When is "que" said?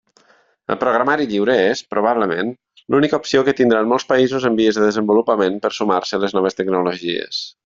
3.49-3.55